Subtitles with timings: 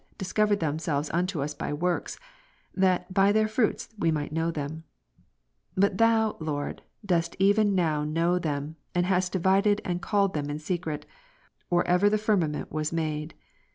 [0.13, 2.17] 7, discovered themselves unto us by works,
[2.73, 4.83] that by their fruits we might know them:
[5.77, 10.57] but Thou, Lord, dost even noAV know them, and hast divided and called them in
[10.57, 11.05] secret,
[11.69, 13.35] or ever the firmament was made.